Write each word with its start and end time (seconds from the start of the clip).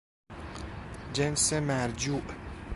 جنس 1.13 1.53
مرجوع 1.53 2.21